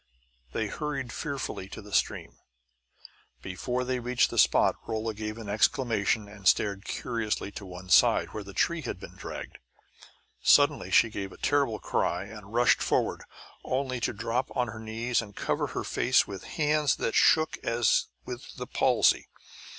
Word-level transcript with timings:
They 0.51 0.65
hurried 0.65 1.13
fearfully 1.13 1.69
to 1.69 1.79
the 1.79 1.93
stream. 1.93 2.39
Before 3.43 3.83
they 3.83 3.99
reached 3.99 4.31
the 4.31 4.39
spot 4.39 4.75
Rolla 4.87 5.13
gave 5.13 5.37
an 5.37 5.47
exclamation 5.47 6.27
and 6.27 6.47
stared 6.47 6.85
curiously 6.85 7.51
to 7.51 7.67
one 7.67 7.87
side, 7.89 8.29
where 8.29 8.43
the 8.43 8.51
tree 8.55 8.81
had 8.81 8.99
been 8.99 9.15
dragged. 9.15 9.59
Suddenly 10.41 10.89
she 10.89 11.11
gave 11.11 11.31
a 11.31 11.37
terrible 11.37 11.77
cry 11.77 12.23
and 12.23 12.51
rushed 12.51 12.81
forward, 12.81 13.21
only 13.63 13.99
to 13.99 14.11
drop 14.11 14.49
on 14.57 14.69
her 14.69 14.79
knees 14.79 15.21
and 15.21 15.35
cover 15.35 15.67
her 15.67 15.83
face 15.83 16.25
with 16.25 16.45
hands 16.55 16.95
that 16.95 17.13
shook 17.13 17.59
as 17.63 18.07
with 18.25 18.55
the 18.55 18.65
palsy. 18.65 19.27